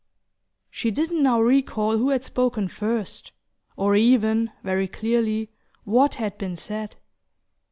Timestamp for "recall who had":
1.39-2.23